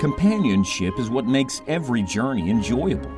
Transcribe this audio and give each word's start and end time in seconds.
Companionship 0.00 0.98
is 1.00 1.10
what 1.10 1.26
makes 1.26 1.62
every 1.66 2.02
journey 2.02 2.48
enjoyable. 2.48 3.10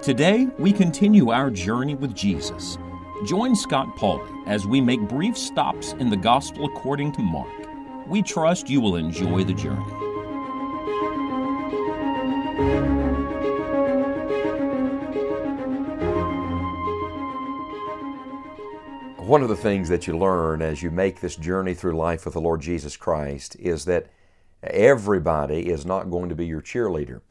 Today, 0.00 0.48
we 0.58 0.72
continue 0.72 1.30
our 1.30 1.50
journey 1.50 1.96
with 1.96 2.14
Jesus. 2.14 2.78
Join 3.26 3.54
Scott 3.54 3.88
Pauley 3.98 4.26
as 4.46 4.66
we 4.66 4.80
make 4.80 5.00
brief 5.00 5.36
stops 5.36 5.92
in 5.94 6.08
the 6.08 6.16
Gospel 6.16 6.64
according 6.64 7.12
to 7.12 7.20
Mark. 7.20 7.48
We 8.06 8.22
trust 8.22 8.70
you 8.70 8.80
will 8.80 8.96
enjoy 8.96 9.44
the 9.44 9.52
journey. 9.52 9.84
One 19.26 19.42
of 19.42 19.48
the 19.48 19.56
things 19.56 19.88
that 19.88 20.06
you 20.06 20.16
learn 20.16 20.62
as 20.62 20.84
you 20.84 20.92
make 20.92 21.20
this 21.20 21.34
journey 21.34 21.74
through 21.74 21.96
life 21.96 22.24
with 22.24 22.34
the 22.34 22.40
Lord 22.40 22.60
Jesus 22.60 22.96
Christ 22.96 23.56
is 23.58 23.84
that 23.86 24.06
everybody 24.62 25.68
is 25.68 25.84
not 25.84 26.12
going 26.12 26.28
to 26.28 26.36
be 26.36 26.46
your 26.46 26.62
cheerleader. 26.62 27.22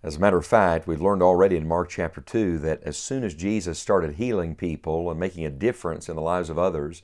As 0.00 0.14
a 0.14 0.20
matter 0.20 0.36
of 0.36 0.46
fact, 0.46 0.86
we've 0.86 1.02
learned 1.02 1.24
already 1.24 1.56
in 1.56 1.66
Mark 1.66 1.88
chapter 1.88 2.20
2 2.20 2.60
that 2.60 2.84
as 2.84 2.96
soon 2.96 3.24
as 3.24 3.34
Jesus 3.34 3.80
started 3.80 4.14
healing 4.14 4.54
people 4.54 5.10
and 5.10 5.18
making 5.18 5.44
a 5.44 5.50
difference 5.50 6.08
in 6.08 6.14
the 6.14 6.22
lives 6.22 6.50
of 6.50 6.58
others, 6.58 7.02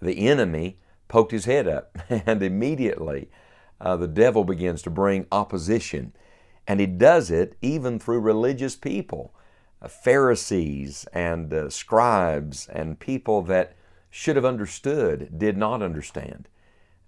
the 0.00 0.26
enemy 0.26 0.78
poked 1.08 1.32
his 1.32 1.44
head 1.44 1.68
up, 1.68 1.94
and 2.08 2.42
immediately 2.42 3.28
uh, 3.78 3.94
the 3.98 4.08
devil 4.08 4.42
begins 4.42 4.80
to 4.80 4.90
bring 4.90 5.26
opposition. 5.30 6.14
And 6.66 6.80
he 6.80 6.86
does 6.86 7.30
it 7.30 7.58
even 7.60 7.98
through 7.98 8.20
religious 8.20 8.74
people, 8.74 9.34
uh, 9.82 9.88
Pharisees 9.88 11.04
and 11.12 11.52
uh, 11.52 11.68
scribes, 11.68 12.68
and 12.68 12.98
people 12.98 13.42
that 13.42 13.76
should 14.14 14.36
have 14.36 14.44
understood 14.44 15.38
did 15.38 15.56
not 15.56 15.80
understand. 15.82 16.46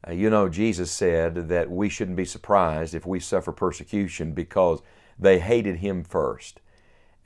Uh, 0.09 0.13
you 0.13 0.31
know, 0.31 0.49
Jesus 0.49 0.91
said 0.91 1.51
that 1.51 1.71
we 1.71 1.91
shouldn't 1.91 2.17
be 2.17 2.25
surprised 2.25 2.95
if 2.95 3.05
we 3.05 3.21
suffer 3.21 3.53
persecution 3.53 4.33
because 4.33 4.81
they 5.19 5.39
hated 5.39 5.77
Him 5.77 6.03
first. 6.03 6.61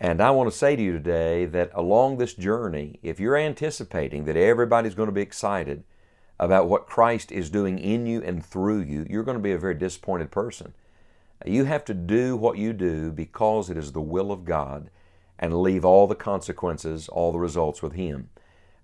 And 0.01 0.21
I 0.21 0.33
want 0.33 0.51
to 0.51 0.57
say 0.57 0.75
to 0.75 0.83
you 0.83 0.93
today 0.93 1.47
that 1.47 1.71
along 1.75 2.19
this 2.19 2.35
journey, 2.35 2.99
if 3.05 3.21
you're 3.21 3.37
anticipating 3.37 4.25
that 4.25 4.37
everybody's 4.37 4.97
going 4.97 5.09
to 5.09 5.13
be 5.13 5.23
excited 5.23 5.85
about 6.41 6.69
what 6.69 6.89
Christ 6.89 7.31
is 7.31 7.49
doing 7.49 7.79
in 7.79 8.05
you 8.05 8.21
and 8.23 8.45
through 8.45 8.81
you, 8.81 9.07
you're 9.09 9.23
going 9.23 9.39
to 9.39 9.43
be 9.43 9.53
a 9.53 9.59
very 9.59 9.75
disappointed 9.75 10.33
person. 10.33 10.75
You 11.47 11.67
have 11.67 11.85
to 11.85 11.95
do 11.95 12.37
what 12.37 12.59
you 12.59 12.73
do 12.73 13.13
because 13.13 13.71
it 13.71 13.77
is 13.77 13.93
the 13.93 14.01
will 14.01 14.33
of 14.33 14.45
God 14.45 14.91
and 15.39 15.63
leave 15.63 15.85
all 15.85 16.09
the 16.09 16.17
consequences, 16.17 17.09
all 17.09 17.31
the 17.31 17.39
results 17.39 17.81
with 17.81 17.93
Him. 17.93 18.31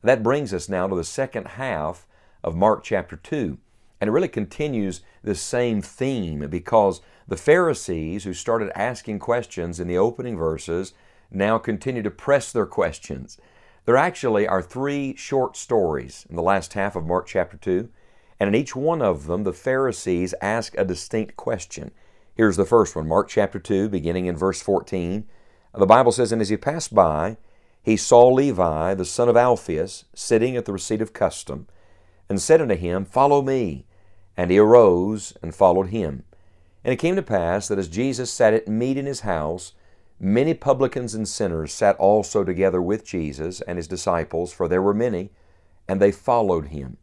That 0.04 0.22
brings 0.22 0.52
us 0.52 0.68
now 0.68 0.86
to 0.86 0.94
the 0.94 1.02
second 1.02 1.48
half 1.48 2.06
of 2.44 2.54
Mark 2.54 2.84
chapter 2.84 3.16
2. 3.16 3.56
And 4.02 4.08
it 4.08 4.12
really 4.12 4.28
continues 4.28 5.00
the 5.22 5.34
same 5.34 5.80
theme 5.80 6.46
because 6.50 7.00
the 7.26 7.38
Pharisees, 7.38 8.24
who 8.24 8.34
started 8.34 8.70
asking 8.78 9.20
questions 9.20 9.80
in 9.80 9.88
the 9.88 9.96
opening 9.96 10.36
verses, 10.36 10.92
now 11.30 11.56
continue 11.56 12.02
to 12.02 12.10
press 12.10 12.52
their 12.52 12.66
questions. 12.66 13.38
There 13.86 13.96
actually 13.96 14.46
are 14.46 14.60
three 14.60 15.16
short 15.16 15.56
stories 15.56 16.26
in 16.28 16.36
the 16.36 16.42
last 16.42 16.74
half 16.74 16.96
of 16.96 17.06
Mark 17.06 17.26
chapter 17.26 17.56
2, 17.56 17.88
and 18.38 18.48
in 18.48 18.54
each 18.54 18.76
one 18.76 19.00
of 19.00 19.26
them, 19.26 19.44
the 19.44 19.54
Pharisees 19.54 20.34
ask 20.42 20.74
a 20.76 20.84
distinct 20.84 21.34
question. 21.36 21.92
Here's 22.34 22.58
the 22.58 22.66
first 22.66 22.94
one 22.94 23.08
Mark 23.08 23.28
chapter 23.28 23.58
2, 23.58 23.88
beginning 23.88 24.26
in 24.26 24.36
verse 24.36 24.60
14. 24.60 25.24
The 25.74 25.86
Bible 25.86 26.12
says, 26.12 26.30
And 26.30 26.42
as 26.42 26.50
he 26.50 26.58
passed 26.58 26.94
by, 26.94 27.38
he 27.84 27.98
saw 27.98 28.28
Levi, 28.28 28.94
the 28.94 29.04
son 29.04 29.28
of 29.28 29.36
Alphaeus, 29.36 30.06
sitting 30.14 30.56
at 30.56 30.64
the 30.64 30.72
receipt 30.72 31.02
of 31.02 31.12
custom, 31.12 31.68
and 32.30 32.40
said 32.40 32.62
unto 32.62 32.76
him, 32.76 33.04
Follow 33.04 33.42
me. 33.42 33.84
And 34.38 34.50
he 34.50 34.58
arose 34.58 35.36
and 35.42 35.54
followed 35.54 35.88
him. 35.88 36.24
And 36.82 36.94
it 36.94 36.98
came 36.98 37.14
to 37.14 37.22
pass 37.22 37.68
that 37.68 37.78
as 37.78 37.88
Jesus 37.88 38.32
sat 38.32 38.54
at 38.54 38.68
meat 38.68 38.96
in 38.96 39.04
his 39.04 39.20
house, 39.20 39.74
many 40.18 40.54
publicans 40.54 41.14
and 41.14 41.28
sinners 41.28 41.74
sat 41.74 41.94
also 41.96 42.42
together 42.42 42.80
with 42.80 43.04
Jesus 43.04 43.60
and 43.60 43.76
his 43.76 43.86
disciples, 43.86 44.50
for 44.50 44.66
there 44.66 44.82
were 44.82 44.94
many, 44.94 45.30
and 45.86 46.00
they 46.00 46.10
followed 46.10 46.68
him. 46.68 46.96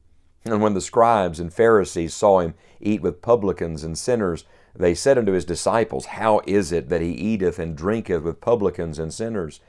And 0.44 0.64
when 0.64 0.74
the 0.74 0.82
scribes 0.82 1.40
and 1.40 1.54
Pharisees 1.54 2.16
saw 2.16 2.40
him 2.40 2.56
eat 2.80 3.04
with 3.04 3.22
publicans 3.22 3.84
and 3.84 3.96
sinners, 3.96 4.46
they 4.76 4.96
said 4.96 5.20
unto 5.20 5.34
his 5.34 5.46
disciples, 5.46 6.08
How 6.08 6.42
is 6.48 6.72
it 6.72 6.90
that 6.90 7.02
he 7.02 7.12
eateth 7.12 7.60
and 7.60 7.78
drinketh 7.78 8.24
with 8.24 8.42
publicans 8.42 8.98
and 8.98 9.14
sinners? 9.14 9.60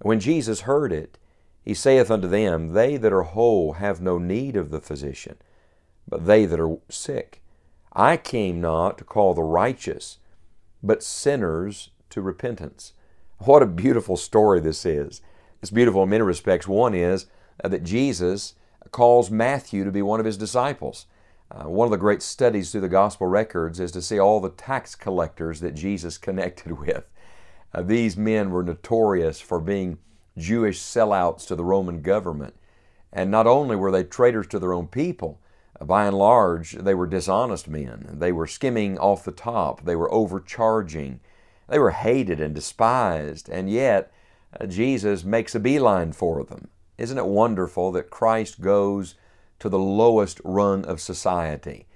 When 0.00 0.20
Jesus 0.20 0.62
heard 0.62 0.92
it, 0.92 1.18
he 1.62 1.74
saith 1.74 2.10
unto 2.10 2.28
them, 2.28 2.74
They 2.74 2.96
that 2.96 3.12
are 3.12 3.22
whole 3.22 3.74
have 3.74 4.00
no 4.00 4.18
need 4.18 4.56
of 4.56 4.70
the 4.70 4.80
physician, 4.80 5.36
but 6.08 6.26
they 6.26 6.46
that 6.46 6.60
are 6.60 6.76
sick. 6.88 7.42
I 7.92 8.16
came 8.16 8.60
not 8.60 8.98
to 8.98 9.04
call 9.04 9.34
the 9.34 9.42
righteous, 9.42 10.18
but 10.82 11.02
sinners 11.02 11.90
to 12.10 12.20
repentance. 12.20 12.92
What 13.38 13.62
a 13.62 13.66
beautiful 13.66 14.16
story 14.16 14.60
this 14.60 14.86
is. 14.86 15.22
It's 15.60 15.70
beautiful 15.70 16.02
in 16.04 16.10
many 16.10 16.22
respects. 16.22 16.68
One 16.68 16.94
is 16.94 17.26
uh, 17.62 17.68
that 17.68 17.82
Jesus 17.82 18.54
calls 18.90 19.30
Matthew 19.30 19.84
to 19.84 19.90
be 19.90 20.02
one 20.02 20.20
of 20.20 20.26
his 20.26 20.36
disciples. 20.36 21.06
Uh, 21.50 21.64
one 21.64 21.86
of 21.86 21.90
the 21.90 21.96
great 21.96 22.22
studies 22.22 22.70
through 22.70 22.82
the 22.82 22.88
gospel 22.88 23.26
records 23.26 23.80
is 23.80 23.92
to 23.92 24.02
see 24.02 24.18
all 24.18 24.40
the 24.40 24.50
tax 24.50 24.94
collectors 24.94 25.60
that 25.60 25.74
Jesus 25.74 26.18
connected 26.26 26.78
with. 26.78 27.04
Uh, 27.72 27.82
these 27.82 28.16
men 28.16 28.50
were 28.50 28.62
notorious 28.62 29.40
for 29.40 29.60
being 29.60 29.98
Jewish 30.36 30.80
sellouts 30.80 31.46
to 31.46 31.56
the 31.56 31.64
Roman 31.64 32.02
government. 32.02 32.54
And 33.12 33.30
not 33.30 33.46
only 33.46 33.76
were 33.76 33.90
they 33.90 34.04
traitors 34.04 34.46
to 34.48 34.58
their 34.58 34.72
own 34.72 34.88
people, 34.88 35.40
by 35.84 36.06
and 36.06 36.16
large, 36.16 36.72
they 36.72 36.94
were 36.94 37.06
dishonest 37.06 37.68
men. 37.68 38.16
They 38.18 38.32
were 38.32 38.46
skimming 38.46 38.98
off 38.98 39.24
the 39.24 39.32
top. 39.32 39.84
They 39.84 39.96
were 39.96 40.12
overcharging. 40.12 41.20
They 41.68 41.78
were 41.78 41.90
hated 41.90 42.40
and 42.40 42.54
despised. 42.54 43.48
And 43.48 43.68
yet, 43.68 44.12
uh, 44.58 44.66
Jesus 44.66 45.24
makes 45.24 45.54
a 45.54 45.60
beeline 45.60 46.12
for 46.12 46.44
them. 46.44 46.68
Isn't 46.96 47.18
it 47.18 47.26
wonderful 47.26 47.92
that 47.92 48.10
Christ 48.10 48.60
goes 48.60 49.16
to 49.58 49.68
the 49.68 49.78
lowest 49.78 50.40
rung 50.44 50.84
of 50.86 51.00
society? 51.00 51.86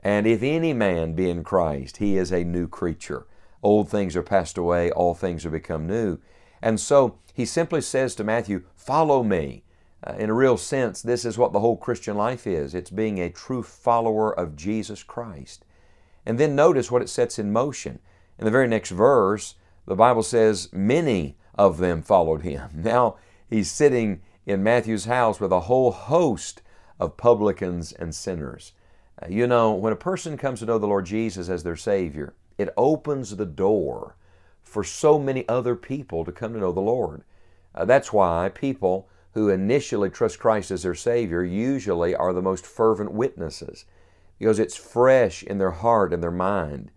And 0.00 0.26
if 0.26 0.42
any 0.42 0.72
man 0.72 1.14
be 1.14 1.30
in 1.30 1.44
Christ, 1.44 1.98
he 1.98 2.16
is 2.16 2.32
a 2.32 2.44
new 2.44 2.68
creature. 2.68 3.26
Old 3.62 3.88
things 3.88 4.16
are 4.16 4.22
passed 4.22 4.56
away, 4.56 4.90
all 4.90 5.14
things 5.14 5.44
are 5.44 5.50
become 5.50 5.86
new. 5.86 6.18
And 6.62 6.78
so 6.78 7.18
he 7.34 7.44
simply 7.44 7.80
says 7.80 8.14
to 8.14 8.24
Matthew, 8.24 8.64
Follow 8.74 9.22
me. 9.22 9.64
Uh, 10.02 10.14
in 10.14 10.30
a 10.30 10.34
real 10.34 10.56
sense, 10.56 11.02
this 11.02 11.26
is 11.26 11.36
what 11.36 11.52
the 11.52 11.60
whole 11.60 11.76
Christian 11.76 12.16
life 12.16 12.46
is 12.46 12.74
it's 12.74 12.90
being 12.90 13.18
a 13.18 13.28
true 13.28 13.62
follower 13.62 14.32
of 14.32 14.56
Jesus 14.56 15.02
Christ. 15.02 15.64
And 16.24 16.38
then 16.38 16.54
notice 16.54 16.90
what 16.90 17.02
it 17.02 17.08
sets 17.08 17.38
in 17.38 17.52
motion. 17.52 17.98
In 18.38 18.46
the 18.46 18.50
very 18.50 18.66
next 18.66 18.90
verse, 18.90 19.56
the 19.86 19.94
Bible 19.94 20.22
says, 20.22 20.70
Many 20.72 21.36
of 21.54 21.78
them 21.78 22.02
followed 22.02 22.42
him. 22.42 22.70
Now, 22.74 23.16
he's 23.48 23.70
sitting 23.70 24.22
in 24.46 24.62
Matthew's 24.62 25.04
house 25.04 25.40
with 25.40 25.52
a 25.52 25.60
whole 25.60 25.92
host 25.92 26.62
of 26.98 27.16
publicans 27.16 27.92
and 27.92 28.14
sinners. 28.14 28.72
Uh, 29.22 29.26
you 29.28 29.46
know, 29.46 29.72
when 29.72 29.92
a 29.92 29.96
person 29.96 30.38
comes 30.38 30.60
to 30.60 30.66
know 30.66 30.78
the 30.78 30.86
Lord 30.86 31.06
Jesus 31.06 31.48
as 31.48 31.62
their 31.62 31.76
Savior, 31.76 32.34
it 32.60 32.74
opens 32.76 33.36
the 33.36 33.46
door 33.46 34.16
for 34.62 34.84
so 34.84 35.18
many 35.18 35.48
other 35.48 35.74
people 35.74 36.24
to 36.24 36.30
come 36.30 36.52
to 36.52 36.60
know 36.60 36.72
the 36.72 36.80
Lord. 36.80 37.24
Uh, 37.74 37.86
that's 37.86 38.12
why 38.12 38.50
people 38.54 39.08
who 39.32 39.48
initially 39.48 40.10
trust 40.10 40.38
Christ 40.38 40.70
as 40.70 40.82
their 40.82 40.94
Savior 40.94 41.42
usually 41.42 42.14
are 42.14 42.34
the 42.34 42.42
most 42.42 42.66
fervent 42.66 43.12
witnesses 43.12 43.86
because 44.38 44.58
it's 44.58 44.76
fresh 44.76 45.42
in 45.42 45.56
their 45.56 45.70
heart 45.70 46.12
and 46.12 46.22
their 46.22 46.30
mind. 46.30 46.90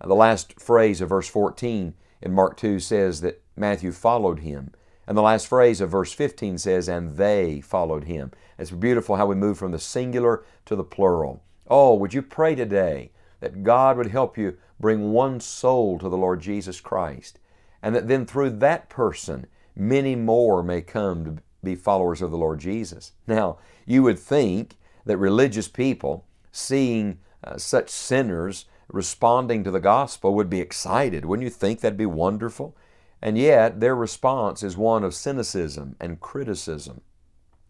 Uh, 0.00 0.08
the 0.08 0.14
last 0.14 0.58
phrase 0.58 1.02
of 1.02 1.10
verse 1.10 1.28
14 1.28 1.92
in 2.22 2.32
Mark 2.32 2.56
2 2.56 2.80
says 2.80 3.20
that 3.20 3.42
Matthew 3.56 3.92
followed 3.92 4.40
him. 4.40 4.72
And 5.06 5.18
the 5.18 5.22
last 5.22 5.48
phrase 5.48 5.82
of 5.82 5.90
verse 5.90 6.12
15 6.12 6.56
says, 6.56 6.88
and 6.88 7.16
they 7.16 7.60
followed 7.60 8.04
him. 8.04 8.30
It's 8.58 8.70
beautiful 8.70 9.16
how 9.16 9.26
we 9.26 9.34
move 9.34 9.58
from 9.58 9.72
the 9.72 9.78
singular 9.78 10.44
to 10.64 10.76
the 10.76 10.84
plural. 10.84 11.42
Oh, 11.68 11.94
would 11.94 12.14
you 12.14 12.22
pray 12.22 12.54
today 12.54 13.10
that 13.40 13.62
God 13.62 13.96
would 13.96 14.08
help 14.08 14.38
you 14.38 14.56
bring 14.80 15.12
one 15.12 15.38
soul 15.40 15.98
to 15.98 16.08
the 16.08 16.16
Lord 16.16 16.40
Jesus 16.40 16.80
Christ, 16.80 17.38
and 17.82 17.94
that 17.94 18.08
then 18.08 18.26
through 18.26 18.50
that 18.50 18.88
person, 18.88 19.46
many 19.76 20.16
more 20.16 20.62
may 20.62 20.80
come 20.80 21.24
to 21.24 21.36
be 21.62 21.74
followers 21.74 22.22
of 22.22 22.30
the 22.30 22.38
Lord 22.38 22.58
Jesus. 22.58 23.12
Now, 23.26 23.58
you 23.86 24.02
would 24.02 24.18
think 24.18 24.76
that 25.04 25.18
religious 25.18 25.68
people, 25.68 26.26
seeing 26.50 27.18
uh, 27.44 27.58
such 27.58 27.90
sinners 27.90 28.66
responding 28.88 29.62
to 29.64 29.70
the 29.70 29.80
gospel, 29.80 30.34
would 30.34 30.50
be 30.50 30.60
excited. 30.60 31.24
Wouldn't 31.24 31.44
you 31.44 31.50
think 31.50 31.80
that'd 31.80 31.96
be 31.96 32.06
wonderful? 32.06 32.76
And 33.22 33.36
yet, 33.36 33.80
their 33.80 33.94
response 33.94 34.62
is 34.62 34.76
one 34.76 35.04
of 35.04 35.14
cynicism 35.14 35.96
and 36.00 36.20
criticism. 36.20 37.02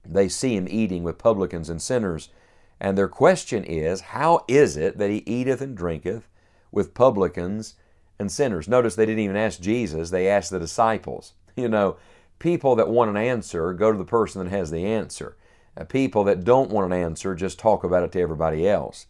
They 0.04 0.28
see 0.28 0.56
him 0.56 0.68
eating 0.70 1.02
with 1.02 1.18
publicans 1.18 1.68
and 1.68 1.82
sinners, 1.82 2.30
and 2.78 2.96
their 2.96 3.08
question 3.08 3.64
is, 3.64 4.00
How 4.00 4.44
is 4.48 4.76
it 4.76 4.96
that 4.98 5.10
he 5.10 5.18
eateth 5.26 5.60
and 5.60 5.76
drinketh 5.76 6.28
with 6.72 6.94
publicans 6.94 7.75
and 8.19 8.31
sinners? 8.31 8.69
Notice 8.69 8.94
they 8.94 9.06
didn't 9.06 9.25
even 9.25 9.37
ask 9.37 9.61
Jesus, 9.61 10.11
they 10.11 10.28
asked 10.28 10.50
the 10.50 10.58
disciples. 10.58 11.32
You 11.56 11.69
know, 11.69 11.96
People 12.40 12.75
that 12.76 12.88
want 12.88 13.11
an 13.11 13.19
answer 13.19 13.75
go 13.75 13.93
to 13.93 13.99
the 13.99 14.05
person 14.05 14.43
that 14.43 14.50
has 14.50 14.70
the 14.70 14.87
answer. 14.87 15.37
Uh, 15.76 15.84
people 15.84 16.25
that 16.25 16.43
don't 16.43 16.70
want 16.70 16.90
an 16.90 16.99
answer 16.99 17.34
just 17.34 17.58
talk 17.58 17.84
about 17.84 18.02
it 18.02 18.12
to 18.12 18.20
everybody 18.20 18.67
else. 18.67 19.06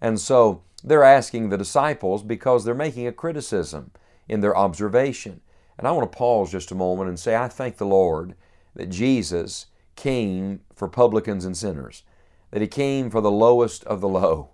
And 0.00 0.20
so 0.20 0.62
they're 0.82 1.04
asking 1.04 1.48
the 1.48 1.56
disciples 1.56 2.24
because 2.24 2.64
they're 2.64 2.74
making 2.74 3.06
a 3.06 3.12
criticism 3.12 3.92
in 4.28 4.40
their 4.40 4.56
observation. 4.56 5.40
And 5.78 5.86
I 5.86 5.92
want 5.92 6.10
to 6.10 6.18
pause 6.18 6.50
just 6.50 6.72
a 6.72 6.74
moment 6.74 7.08
and 7.08 7.18
say, 7.18 7.36
I 7.36 7.46
thank 7.46 7.76
the 7.76 7.86
Lord 7.86 8.34
that 8.74 8.90
Jesus 8.90 9.66
came 9.94 10.60
for 10.74 10.88
publicans 10.88 11.44
and 11.44 11.56
sinners, 11.56 12.02
that 12.50 12.62
He 12.62 12.68
came 12.68 13.10
for 13.10 13.20
the 13.20 13.30
lowest 13.30 13.84
of 13.84 14.00
the 14.00 14.08
low. 14.08 14.50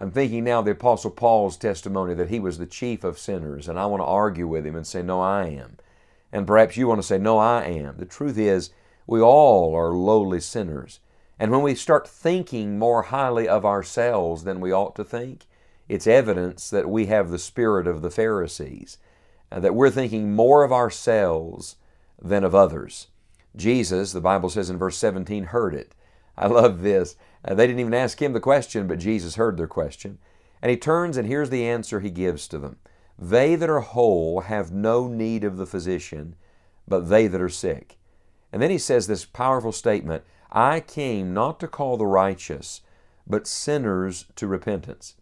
I'm 0.00 0.12
thinking 0.12 0.44
now 0.44 0.62
the 0.62 0.70
Apostle 0.70 1.10
Paul's 1.10 1.56
testimony 1.56 2.14
that 2.14 2.30
he 2.30 2.38
was 2.38 2.58
the 2.58 2.66
chief 2.66 3.02
of 3.02 3.18
sinners, 3.18 3.68
and 3.68 3.78
I 3.78 3.86
want 3.86 4.00
to 4.00 4.06
argue 4.06 4.46
with 4.46 4.64
him 4.64 4.76
and 4.76 4.86
say, 4.86 5.02
No, 5.02 5.20
I 5.20 5.46
am. 5.46 5.78
And 6.32 6.46
perhaps 6.46 6.76
you 6.76 6.86
want 6.86 7.00
to 7.00 7.06
say, 7.06 7.18
No, 7.18 7.38
I 7.38 7.64
am. 7.64 7.96
The 7.96 8.04
truth 8.04 8.38
is, 8.38 8.70
we 9.06 9.20
all 9.20 9.74
are 9.74 9.92
lowly 9.92 10.40
sinners. 10.40 11.00
And 11.38 11.50
when 11.50 11.62
we 11.62 11.74
start 11.74 12.06
thinking 12.06 12.78
more 12.78 13.02
highly 13.02 13.48
of 13.48 13.64
ourselves 13.64 14.44
than 14.44 14.60
we 14.60 14.72
ought 14.72 14.94
to 14.96 15.04
think, 15.04 15.46
it's 15.88 16.06
evidence 16.06 16.68
that 16.70 16.88
we 16.88 17.06
have 17.06 17.30
the 17.30 17.38
spirit 17.38 17.86
of 17.86 18.02
the 18.02 18.10
Pharisees, 18.10 18.98
uh, 19.50 19.60
that 19.60 19.74
we're 19.74 19.90
thinking 19.90 20.34
more 20.34 20.62
of 20.62 20.72
ourselves 20.72 21.76
than 22.20 22.44
of 22.44 22.54
others. 22.54 23.08
Jesus, 23.56 24.12
the 24.12 24.20
Bible 24.20 24.50
says 24.50 24.68
in 24.68 24.78
verse 24.78 24.98
17, 24.98 25.44
heard 25.44 25.74
it. 25.74 25.94
I 26.38 26.46
love 26.46 26.82
this. 26.82 27.16
Uh, 27.44 27.54
they 27.54 27.66
didn't 27.66 27.80
even 27.80 27.94
ask 27.94 28.22
him 28.22 28.32
the 28.32 28.40
question, 28.40 28.86
but 28.86 29.00
Jesus 29.00 29.34
heard 29.34 29.56
their 29.56 29.66
question. 29.66 30.18
And 30.62 30.70
he 30.70 30.76
turns 30.76 31.16
and 31.16 31.26
here's 31.26 31.50
the 31.50 31.66
answer 31.66 32.00
he 32.00 32.10
gives 32.10 32.46
to 32.48 32.58
them 32.58 32.76
They 33.18 33.56
that 33.56 33.68
are 33.68 33.80
whole 33.80 34.42
have 34.42 34.70
no 34.70 35.08
need 35.08 35.42
of 35.42 35.56
the 35.56 35.66
physician, 35.66 36.36
but 36.86 37.08
they 37.08 37.26
that 37.26 37.40
are 37.40 37.48
sick. 37.48 37.98
And 38.52 38.62
then 38.62 38.70
he 38.70 38.78
says 38.78 39.06
this 39.06 39.24
powerful 39.24 39.72
statement 39.72 40.24
I 40.50 40.80
came 40.80 41.34
not 41.34 41.58
to 41.60 41.68
call 41.68 41.96
the 41.96 42.06
righteous, 42.06 42.82
but 43.26 43.46
sinners 43.46 44.26
to 44.36 44.46
repentance. 44.46 45.14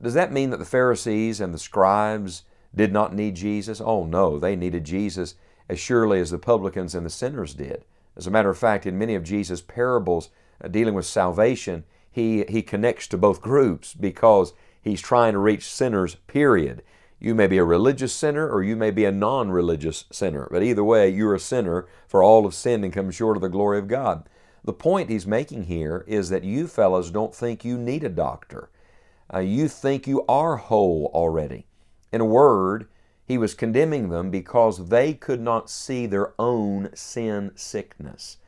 Does 0.00 0.14
that 0.14 0.32
mean 0.32 0.50
that 0.50 0.56
the 0.56 0.64
Pharisees 0.64 1.40
and 1.40 1.52
the 1.52 1.58
scribes 1.58 2.44
did 2.74 2.92
not 2.92 3.14
need 3.14 3.34
Jesus? 3.34 3.80
Oh, 3.80 4.04
no, 4.04 4.38
they 4.38 4.56
needed 4.56 4.84
Jesus 4.84 5.34
as 5.68 5.78
surely 5.78 6.20
as 6.20 6.30
the 6.30 6.38
publicans 6.38 6.94
and 6.94 7.04
the 7.04 7.10
sinners 7.10 7.54
did. 7.54 7.84
As 8.16 8.26
a 8.26 8.30
matter 8.30 8.50
of 8.50 8.58
fact, 8.58 8.86
in 8.86 8.98
many 8.98 9.14
of 9.14 9.22
Jesus' 9.22 9.60
parables 9.60 10.30
dealing 10.68 10.94
with 10.94 11.06
salvation, 11.06 11.84
he, 12.10 12.44
he 12.48 12.62
connects 12.62 13.06
to 13.08 13.18
both 13.18 13.40
groups 13.40 13.94
because 13.94 14.52
he's 14.82 15.00
trying 15.00 15.32
to 15.34 15.38
reach 15.38 15.68
sinners, 15.68 16.16
period. 16.26 16.82
You 17.18 17.34
may 17.34 17.46
be 17.46 17.58
a 17.58 17.64
religious 17.64 18.12
sinner 18.12 18.48
or 18.48 18.62
you 18.62 18.76
may 18.76 18.90
be 18.90 19.04
a 19.04 19.12
non 19.12 19.50
religious 19.50 20.04
sinner, 20.10 20.48
but 20.50 20.62
either 20.62 20.82
way, 20.82 21.08
you're 21.08 21.34
a 21.34 21.40
sinner, 21.40 21.86
for 22.08 22.22
all 22.22 22.44
have 22.44 22.54
sinned 22.54 22.84
and 22.84 22.92
come 22.92 23.10
short 23.10 23.36
of 23.36 23.42
the 23.42 23.48
glory 23.48 23.78
of 23.78 23.88
God. 23.88 24.28
The 24.64 24.72
point 24.72 25.10
he's 25.10 25.26
making 25.26 25.64
here 25.64 26.04
is 26.06 26.28
that 26.30 26.44
you 26.44 26.66
fellows 26.66 27.10
don't 27.10 27.34
think 27.34 27.64
you 27.64 27.78
need 27.78 28.04
a 28.04 28.08
doctor 28.08 28.70
uh, 29.32 29.38
you 29.38 29.68
think 29.68 30.06
you 30.06 30.24
are 30.28 30.56
whole 30.56 31.10
already. 31.14 31.66
In 32.12 32.20
a 32.20 32.26
word, 32.26 32.88
he 33.24 33.38
was 33.38 33.54
condemning 33.54 34.08
them 34.08 34.30
because 34.30 34.88
they 34.88 35.14
could 35.14 35.40
not 35.40 35.70
see 35.70 36.06
their 36.06 36.34
own 36.38 36.90
sin 36.94 37.52
sickness. 37.54 38.38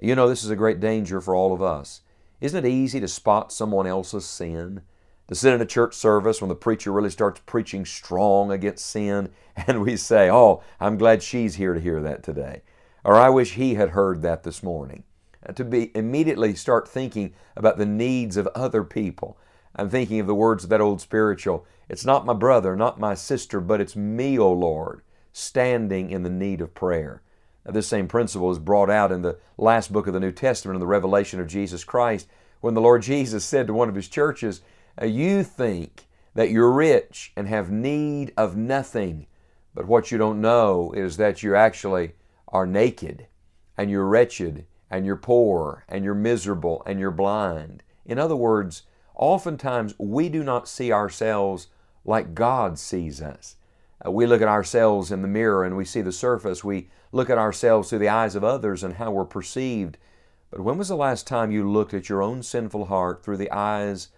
You 0.00 0.14
know, 0.14 0.28
this 0.28 0.42
is 0.42 0.50
a 0.50 0.56
great 0.56 0.80
danger 0.80 1.20
for 1.20 1.34
all 1.34 1.52
of 1.52 1.60
us. 1.60 2.00
Isn't 2.40 2.64
it 2.64 2.68
easy 2.68 3.00
to 3.00 3.08
spot 3.08 3.52
someone 3.52 3.86
else's 3.86 4.24
sin? 4.24 4.80
To 5.28 5.34
sit 5.34 5.52
in 5.52 5.60
a 5.60 5.66
church 5.66 5.94
service 5.94 6.40
when 6.40 6.48
the 6.48 6.54
preacher 6.54 6.90
really 6.90 7.10
starts 7.10 7.42
preaching 7.44 7.84
strong 7.84 8.50
against 8.50 8.86
sin, 8.86 9.30
and 9.56 9.82
we 9.82 9.96
say, 9.96 10.30
Oh, 10.30 10.62
I'm 10.80 10.96
glad 10.96 11.22
she's 11.22 11.56
here 11.56 11.74
to 11.74 11.80
hear 11.80 12.00
that 12.00 12.22
today. 12.22 12.62
Or 13.04 13.14
I 13.14 13.28
wish 13.28 13.52
he 13.54 13.74
had 13.74 13.90
heard 13.90 14.22
that 14.22 14.42
this 14.42 14.62
morning. 14.62 15.04
Uh, 15.46 15.52
to 15.52 15.64
be 15.64 15.90
immediately 15.94 16.54
start 16.54 16.88
thinking 16.88 17.34
about 17.54 17.76
the 17.76 17.86
needs 17.86 18.38
of 18.38 18.46
other 18.48 18.84
people. 18.84 19.38
I'm 19.76 19.90
thinking 19.90 20.18
of 20.18 20.26
the 20.26 20.34
words 20.34 20.64
of 20.64 20.70
that 20.70 20.80
old 20.80 21.02
spiritual 21.02 21.66
It's 21.90 22.06
not 22.06 22.26
my 22.26 22.34
brother, 22.34 22.74
not 22.74 22.98
my 22.98 23.14
sister, 23.14 23.60
but 23.60 23.82
it's 23.82 23.96
me, 23.96 24.38
O 24.38 24.50
Lord, 24.50 25.02
standing 25.32 26.10
in 26.10 26.22
the 26.22 26.30
need 26.30 26.62
of 26.62 26.74
prayer. 26.74 27.22
This 27.64 27.88
same 27.88 28.08
principle 28.08 28.50
is 28.50 28.58
brought 28.58 28.90
out 28.90 29.12
in 29.12 29.22
the 29.22 29.38
last 29.58 29.92
book 29.92 30.06
of 30.06 30.14
the 30.14 30.20
New 30.20 30.32
Testament 30.32 30.76
in 30.76 30.80
the 30.80 30.86
revelation 30.86 31.40
of 31.40 31.46
Jesus 31.46 31.84
Christ 31.84 32.26
when 32.60 32.74
the 32.74 32.80
Lord 32.80 33.02
Jesus 33.02 33.44
said 33.44 33.66
to 33.66 33.74
one 33.74 33.88
of 33.88 33.94
his 33.94 34.08
churches, 34.08 34.62
You 35.02 35.42
think 35.42 36.06
that 36.34 36.50
you're 36.50 36.70
rich 36.70 37.32
and 37.36 37.48
have 37.48 37.70
need 37.70 38.32
of 38.36 38.56
nothing, 38.56 39.26
but 39.74 39.86
what 39.86 40.10
you 40.10 40.18
don't 40.18 40.40
know 40.40 40.92
is 40.92 41.16
that 41.16 41.42
you 41.42 41.54
actually 41.54 42.12
are 42.48 42.66
naked 42.66 43.26
and 43.76 43.90
you're 43.90 44.06
wretched 44.06 44.66
and 44.90 45.06
you're 45.06 45.16
poor 45.16 45.84
and 45.88 46.04
you're 46.04 46.14
miserable 46.14 46.82
and 46.86 46.98
you're 46.98 47.10
blind. 47.10 47.82
In 48.04 48.18
other 48.18 48.36
words, 48.36 48.82
oftentimes 49.14 49.94
we 49.98 50.28
do 50.28 50.42
not 50.42 50.68
see 50.68 50.92
ourselves 50.92 51.68
like 52.04 52.34
God 52.34 52.78
sees 52.78 53.22
us. 53.22 53.56
Uh, 54.04 54.10
we 54.10 54.26
look 54.26 54.42
at 54.42 54.48
ourselves 54.48 55.12
in 55.12 55.22
the 55.22 55.28
mirror 55.28 55.64
and 55.64 55.76
we 55.76 55.84
see 55.84 56.00
the 56.00 56.12
surface. 56.12 56.64
We 56.64 56.88
look 57.12 57.30
at 57.30 57.38
ourselves 57.38 57.88
through 57.88 57.98
the 57.98 58.08
eyes 58.08 58.34
of 58.34 58.44
others 58.44 58.82
and 58.82 58.94
how 58.94 59.10
we're 59.10 59.24
perceived. 59.24 59.98
But 60.50 60.60
when 60.60 60.78
was 60.78 60.88
the 60.88 60.96
last 60.96 61.26
time 61.26 61.50
you 61.50 61.70
looked 61.70 61.94
at 61.94 62.08
your 62.08 62.22
own 62.22 62.42
sinful 62.42 62.86
heart 62.86 63.24
through 63.24 63.36
the 63.36 63.50
eyes 63.50 64.08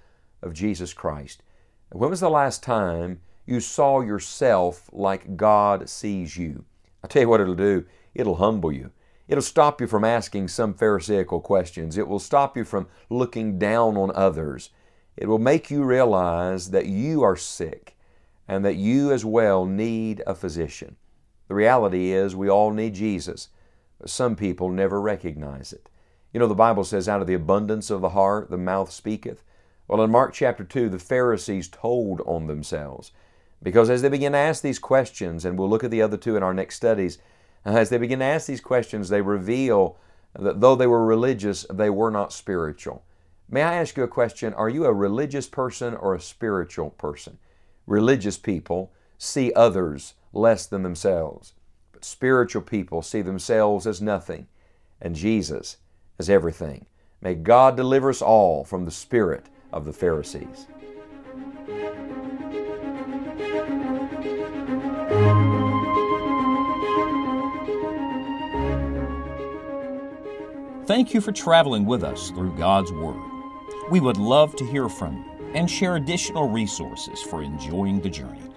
of 0.43 0.55
Jesus 0.55 0.93
Christ? 0.93 1.43
When 1.91 2.11
was 2.11 2.21
the 2.21 2.31
last 2.31 2.63
time 2.63 3.21
you 3.47 3.61
saw 3.61 4.01
yourself 4.01 4.89
like 4.93 5.37
God 5.37 5.89
sees 5.89 6.37
you? 6.37 6.65
i 7.05 7.09
tell 7.09 7.23
you 7.23 7.29
what 7.29 7.41
it'll 7.41 7.55
do 7.55 7.85
it'll 8.15 8.37
humble 8.37 8.73
you. 8.73 8.91
It'll 9.29 9.43
stop 9.43 9.81
you 9.81 9.87
from 9.87 10.05
asking 10.05 10.49
some 10.49 10.75
Pharisaical 10.75 11.41
questions. 11.41 11.97
It 11.97 12.09
will 12.09 12.19
stop 12.19 12.57
you 12.57 12.65
from 12.65 12.89
looking 13.09 13.59
down 13.59 13.97
on 13.97 14.11
others. 14.15 14.71
It 15.17 15.27
will 15.27 15.39
make 15.39 15.71
you 15.71 15.85
realize 15.85 16.71
that 16.71 16.87
you 16.87 17.23
are 17.23 17.37
sick 17.37 17.97
and 18.49 18.65
that 18.65 18.77
you 18.77 19.13
as 19.13 19.25
well 19.25 19.65
need 19.65 20.23
a 20.27 20.35
physician. 20.35 20.97
The 21.53 21.57
reality 21.57 22.13
is, 22.13 22.35
we 22.35 22.49
all 22.49 22.71
need 22.71 22.95
Jesus. 22.95 23.51
Some 24.07 24.37
people 24.37 24.71
never 24.71 24.99
recognize 24.99 25.71
it. 25.71 25.91
You 26.33 26.41
know, 26.41 26.47
the 26.47 26.55
Bible 26.55 26.83
says, 26.83 27.11
out 27.11 27.21
of 27.21 27.27
the 27.27 27.35
abundance 27.35 27.91
of 27.91 28.01
the 28.01 28.09
heart, 28.09 28.49
the 28.49 28.57
mouth 28.57 28.91
speaketh. 28.91 29.45
Well, 29.87 30.03
in 30.03 30.11
Mark 30.11 30.33
chapter 30.33 30.65
2, 30.65 30.89
the 30.89 30.99
Pharisees 30.99 31.69
told 31.69 32.23
on 32.23 32.47
themselves. 32.47 33.13
Because 33.63 33.91
as 33.91 34.01
they 34.01 34.09
begin 34.09 34.33
to 34.33 34.39
ask 34.39 34.63
these 34.63 34.79
questions, 34.79 35.45
and 35.45 35.59
we'll 35.59 35.69
look 35.69 35.85
at 35.85 35.91
the 35.91 36.01
other 36.01 36.17
two 36.17 36.39
in 36.39 36.43
our 36.43 36.55
next 36.55 36.77
studies, 36.77 37.19
uh, 37.67 37.77
as 37.77 37.91
they 37.91 37.99
begin 37.99 38.21
to 38.21 38.25
ask 38.25 38.47
these 38.47 38.63
questions, 38.63 39.11
they 39.11 39.21
reveal 39.21 39.99
that 40.39 40.63
though 40.63 40.75
they 40.75 40.87
were 40.87 41.05
religious, 41.05 41.67
they 41.71 41.91
were 41.91 42.11
not 42.11 42.33
spiritual. 42.33 43.05
May 43.51 43.61
I 43.61 43.75
ask 43.75 43.99
you 43.99 44.05
a 44.05 44.09
question? 44.09 44.55
Are 44.55 44.71
you 44.71 44.87
a 44.87 44.93
religious 44.95 45.49
person 45.49 45.95
or 45.97 46.15
a 46.15 46.21
spiritual 46.23 46.89
person? 46.89 47.37
Religious 47.87 48.39
people 48.39 48.91
see 49.19 49.53
others 49.53 50.15
less 50.33 50.67
than 50.67 50.83
themselves, 50.83 51.55
but 51.93 52.05
spiritual 52.05 52.63
people 52.63 53.03
see 53.03 53.23
themselves 53.23 53.87
as 53.87 54.01
nothing 54.01 54.47
and 55.01 55.15
Jesus 55.15 55.77
as 56.19 56.31
everything. 56.31 56.87
May 57.21 57.35
God 57.35 57.77
deliver 57.77 58.11
us 58.11 58.23
all 58.23 58.65
from 58.65 58.85
the 58.85 58.91
spirit 58.91 59.47
of 59.73 59.85
the 59.85 59.93
Pharisees. 59.93 60.67
Thank 70.87 71.15
you 71.15 71.21
for 71.21 71.33
traveling 71.33 71.87
with 71.87 72.03
us 72.03 72.31
through 72.31 72.57
God's 72.57 72.93
Word. 72.93 73.17
We 73.91 74.01
would 74.01 74.17
love 74.17 74.57
to 74.57 74.67
hear 74.67 74.89
from 74.89 75.17
you 75.17 75.33
and 75.55 75.71
share 75.71 75.97
additional 75.97 76.49
resources 76.49 77.23
for 77.23 77.43
enjoying 77.43 78.01
the 78.01 78.11
journey. 78.11 78.52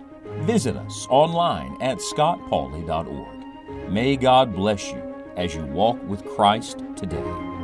Visit 0.45 0.75
us 0.75 1.07
online 1.09 1.75
at 1.81 1.97
scottpauley.org. 1.97 3.89
May 3.91 4.15
God 4.15 4.55
bless 4.55 4.91
you 4.91 5.01
as 5.35 5.55
you 5.55 5.65
walk 5.65 5.97
with 6.07 6.23
Christ 6.23 6.83
today. 6.95 7.54